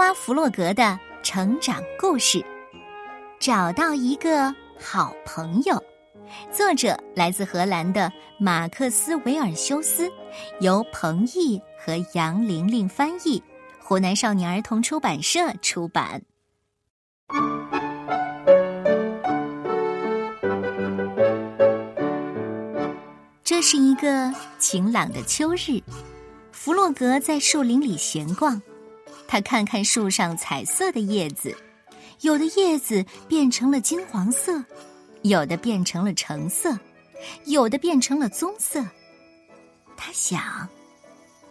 [0.00, 2.42] 蛙弗洛格的成长故事，
[3.38, 5.78] 找到一个好朋友。
[6.50, 10.10] 作者来自荷兰的马克思·维尔修斯，
[10.60, 13.42] 由彭毅和杨玲玲翻译，
[13.78, 16.22] 湖南少年儿童出版社出版。
[23.44, 25.82] 这是一个晴朗的秋日，
[26.52, 28.62] 弗洛格在树林里闲逛。
[29.30, 31.56] 他看看树上彩色的叶子，
[32.22, 34.60] 有的叶子变成了金黄色，
[35.22, 36.76] 有的变成了橙色，
[37.44, 38.84] 有的变成了棕色。
[39.96, 40.68] 他想：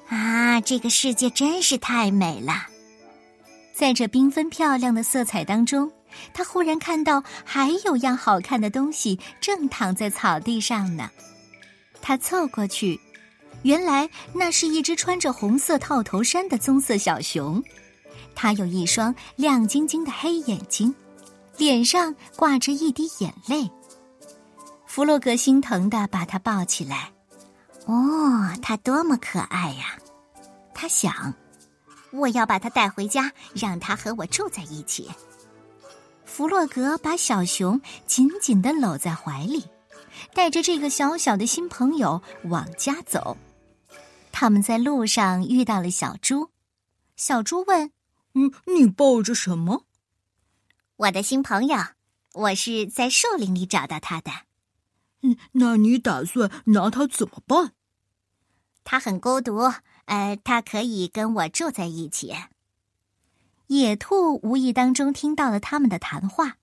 [0.09, 2.67] 啊，这个世界真是太美了！
[3.73, 5.89] 在这缤纷漂亮的色彩当中，
[6.33, 11.09] 他忽然看到还有样好看的东西正躺在草地上呢。
[12.01, 12.99] 他凑过去。
[13.63, 17.61] 原来那是一只穿着红色套头衫的棕色小熊，
[18.33, 20.93] 它有一双亮晶晶的黑眼睛，
[21.57, 23.69] 脸上挂着一滴眼泪。
[24.85, 27.11] 弗洛格心疼的把它抱起来，
[27.85, 29.97] 哦，它多么可爱呀！
[30.73, 31.33] 他想，
[32.11, 35.09] 我要把它带回家，让它和我住在一起。
[36.23, 39.63] 弗洛格把小熊紧紧的搂在怀里，
[40.33, 43.35] 带着这个小小的新朋友往家走。
[44.39, 46.51] 他们在路上遇到了小猪，
[47.17, 47.91] 小猪问
[48.35, 49.85] ：“嗯，你抱着什么
[50.95, 51.77] ？”“我的新朋友，
[52.31, 54.31] 我是在树林里找到他的。
[55.23, 57.73] ”“嗯，那你打算拿他怎么办
[58.85, 59.57] ？”“他很孤独，
[60.05, 62.33] 呃，他可以跟我住在一起。”
[63.67, 66.59] 野兔无意当中听到了他们的谈话。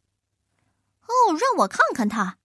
[1.05, 2.39] “哦，让我看看他。”“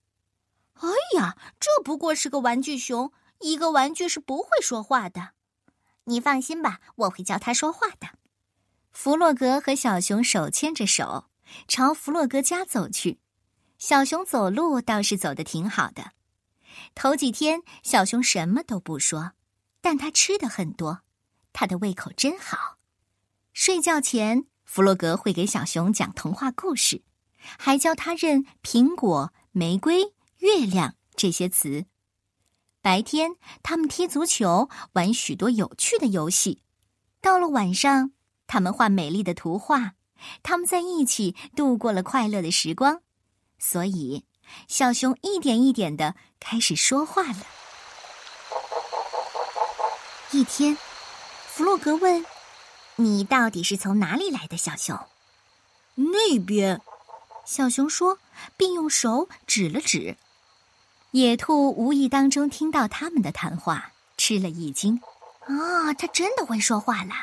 [0.83, 5.31] 哎呀，这不过是个玩具熊。”一个玩具是不会说话的，
[6.05, 8.07] 你放心吧，我会教它说话的。
[8.91, 11.29] 弗洛格和小熊手牵着手，
[11.67, 13.19] 朝弗洛格家走去。
[13.77, 16.11] 小熊走路倒是走得挺好的。
[16.93, 19.31] 头几天，小熊什么都不说，
[19.81, 21.01] 但它吃的很多，
[21.51, 22.77] 它的胃口真好。
[23.53, 27.03] 睡觉前，弗洛格会给小熊讲童话故事，
[27.57, 31.85] 还教他认苹果、玫瑰、月亮这些词。
[32.81, 36.61] 白天，他们踢足球，玩许多有趣的游戏；
[37.21, 38.11] 到了晚上，
[38.47, 39.93] 他们画美丽的图画。
[40.43, 43.01] 他们在一起度过了快乐的时光。
[43.59, 44.25] 所以，
[44.67, 47.45] 小熊一点一点的开始说话了。
[50.31, 50.75] 一天，
[51.47, 52.25] 弗洛格问
[52.97, 54.97] ：“你到底是从哪里来的？”小熊，
[55.95, 56.81] 那边。
[57.45, 58.17] 小熊说，
[58.57, 60.17] 并用手指了指。
[61.11, 65.01] 野兔无意当中听到他们的谈话，吃了一惊。
[65.41, 67.13] 啊，他真的会说话了！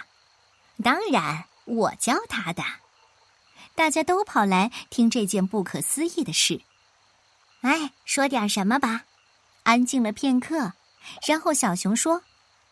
[0.82, 2.62] 当然，我教他的。
[3.74, 6.60] 大家都跑来听这件不可思议的事。
[7.62, 9.04] 哎，说点什么吧。
[9.62, 10.74] 安静了片刻，
[11.26, 12.22] 然后小熊说：“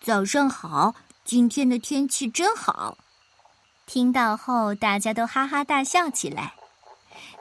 [0.02, 0.94] 早上好，
[1.24, 2.98] 今天的天气真好。”
[3.86, 6.54] 听到后，大家都哈哈大笑起来。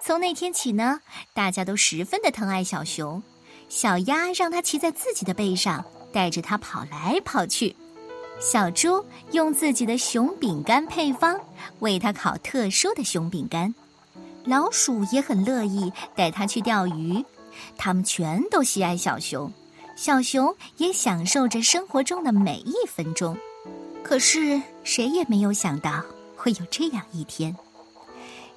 [0.02, 1.02] 从那天起呢，
[1.34, 3.22] 大家都十分的疼爱小熊。
[3.70, 7.76] 小鸭让它骑在自己的背上，带着它跑来跑去。
[8.40, 11.40] 小猪用自己的熊饼干配方
[11.80, 13.74] 为它烤特殊的熊饼干。
[14.44, 17.24] 老鼠也很乐意带它去钓鱼。
[17.78, 19.52] 它们全都喜爱小熊，
[19.96, 23.36] 小熊也享受着生活中的每一分钟。
[24.04, 26.04] 可是谁也没有想到
[26.36, 27.56] 会有这样一天。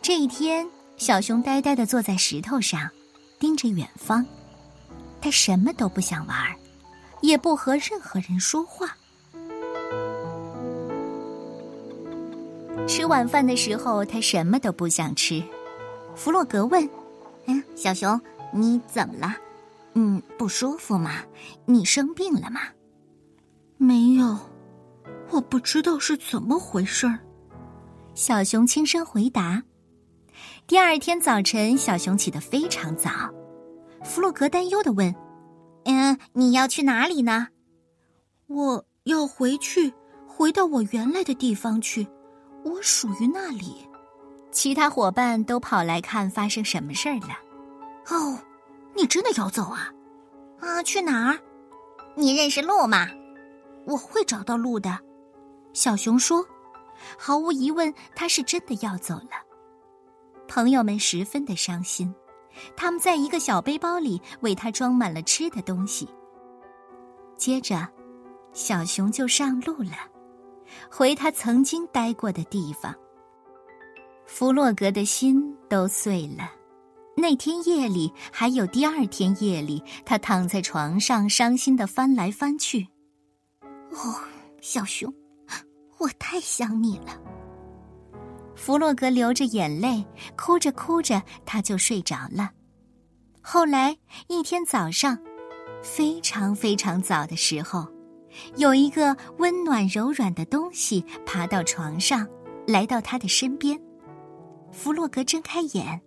[0.02, 2.90] 这一天，小熊呆呆地坐在石头上，
[3.38, 4.26] 盯着远方。
[5.20, 6.36] 他什么都不想玩，
[7.20, 8.96] 也不和任何人说话。
[12.86, 15.42] 吃晚饭的时候，他什么都不想吃。
[16.14, 16.88] 弗洛格问
[17.46, 18.18] ：“嗯，小熊，
[18.52, 19.34] 你怎么了？
[19.94, 21.22] 嗯，不舒服吗？
[21.66, 22.60] 你生病了吗
[23.76, 24.38] ？”“没有，
[25.30, 27.18] 我不知道是怎么回事儿。”
[28.14, 29.62] 小熊轻声回答。
[30.66, 33.10] 第二天早晨，小熊起得非常早。
[34.02, 35.14] 弗洛格担忧的问
[35.84, 37.48] ：“嗯，你要去哪里呢
[38.48, 39.92] ？”“我要回去，
[40.26, 42.06] 回到我原来的地方去，
[42.64, 43.88] 我属于那里。”
[44.50, 47.38] 其他伙伴都跑来看发生什么事儿了。
[48.08, 48.38] “哦，
[48.94, 49.92] 你真的要走啊？
[50.60, 51.38] 啊，去哪儿？
[52.14, 53.08] 你认识路吗？
[53.84, 54.98] 我会找到路的。”
[55.72, 56.44] 小熊说。
[57.16, 59.30] 毫无疑问，他是真的要走了。
[60.48, 62.12] 朋友们十分的伤心。
[62.76, 66.08] 他们在一个小背包里为他装满了吃的东西。
[67.36, 67.88] 接着，
[68.52, 69.92] 小熊就上路了，
[70.90, 72.94] 回他曾经待过的地方。
[74.26, 76.52] 弗洛格的心都碎了。
[77.16, 82.86] 那天夜里，还有第二天夜里，他躺在床上，伤心的翻来翻去。
[83.90, 84.20] 哦，
[84.60, 85.12] 小熊，
[85.98, 87.20] 我太想你了。
[88.58, 90.04] 弗洛格流着眼泪，
[90.36, 92.50] 哭着哭着，他就睡着了。
[93.40, 93.96] 后来
[94.26, 95.16] 一天早上，
[95.80, 97.86] 非常非常早的时候，
[98.56, 102.26] 有一个温暖柔软的东西爬到床上，
[102.66, 103.80] 来到他的身边。
[104.72, 106.02] 弗洛格睁开眼，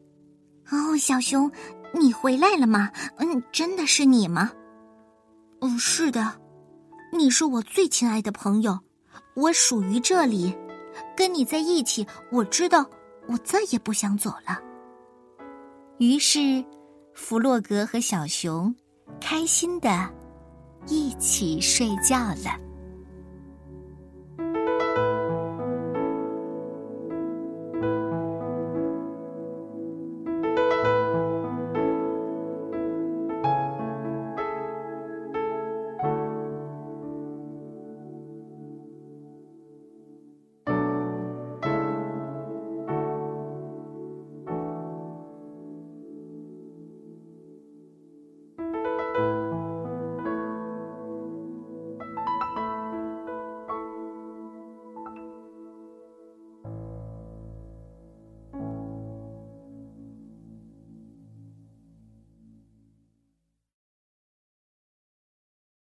[0.70, 1.50] 哦，小熊，
[1.96, 2.92] 你回来了吗？
[3.18, 4.52] 嗯，真的是你吗？
[5.62, 6.40] 嗯，是的，
[7.14, 8.78] 你是我最亲爱的朋友，
[9.36, 10.54] 我属于这里，
[11.22, 12.84] 跟你在一起，我知道
[13.28, 14.60] 我再也不想走了。
[16.00, 16.66] 于是，
[17.14, 18.76] 弗洛格和小熊
[19.20, 20.10] 开心的
[20.88, 22.58] 一起睡觉了。